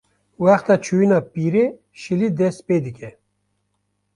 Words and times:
wexta 0.43 0.75
çûyîna 0.85 1.19
pîrê, 1.33 1.65
şilî 2.01 2.29
dest 2.37 2.59
pê 2.67 2.77
dike 2.85 3.09